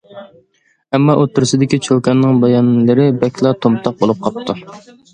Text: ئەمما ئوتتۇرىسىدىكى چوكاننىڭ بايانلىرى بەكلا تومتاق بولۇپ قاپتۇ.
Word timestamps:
ئەمما 0.97 1.15
ئوتتۇرىسىدىكى 1.19 1.79
چوكاننىڭ 1.89 2.41
بايانلىرى 2.47 3.09
بەكلا 3.23 3.55
تومتاق 3.67 4.03
بولۇپ 4.05 4.29
قاپتۇ. 4.29 4.61